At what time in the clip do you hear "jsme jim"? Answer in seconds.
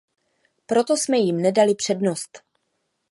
0.97-1.37